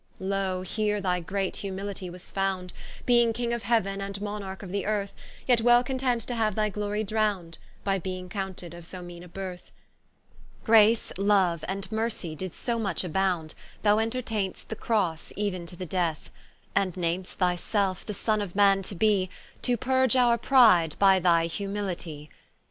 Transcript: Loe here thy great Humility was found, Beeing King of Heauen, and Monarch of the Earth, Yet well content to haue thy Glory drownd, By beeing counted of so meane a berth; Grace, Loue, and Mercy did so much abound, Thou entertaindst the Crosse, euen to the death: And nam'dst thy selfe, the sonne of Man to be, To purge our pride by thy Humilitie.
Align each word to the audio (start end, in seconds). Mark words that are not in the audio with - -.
Loe 0.19 0.63
here 0.63 0.99
thy 0.99 1.19
great 1.19 1.57
Humility 1.57 2.09
was 2.09 2.31
found, 2.31 2.73
Beeing 3.05 3.33
King 3.33 3.53
of 3.53 3.61
Heauen, 3.65 4.01
and 4.01 4.19
Monarch 4.19 4.63
of 4.63 4.71
the 4.71 4.87
Earth, 4.87 5.13
Yet 5.45 5.61
well 5.61 5.83
content 5.83 6.23
to 6.23 6.35
haue 6.37 6.49
thy 6.49 6.69
Glory 6.69 7.03
drownd, 7.05 7.59
By 7.83 7.99
beeing 7.99 8.27
counted 8.27 8.73
of 8.73 8.83
so 8.83 9.03
meane 9.03 9.21
a 9.21 9.27
berth; 9.27 9.71
Grace, 10.63 11.11
Loue, 11.19 11.59
and 11.67 11.91
Mercy 11.91 12.35
did 12.35 12.55
so 12.55 12.79
much 12.79 13.03
abound, 13.03 13.53
Thou 13.83 13.97
entertaindst 13.97 14.69
the 14.69 14.75
Crosse, 14.75 15.33
euen 15.37 15.67
to 15.67 15.75
the 15.75 15.85
death: 15.85 16.31
And 16.73 16.95
nam'dst 16.95 17.37
thy 17.37 17.53
selfe, 17.53 18.03
the 18.03 18.15
sonne 18.15 18.41
of 18.41 18.55
Man 18.55 18.81
to 18.81 18.95
be, 18.95 19.29
To 19.61 19.77
purge 19.77 20.15
our 20.15 20.39
pride 20.39 20.95
by 20.97 21.19
thy 21.19 21.45
Humilitie. 21.47 22.29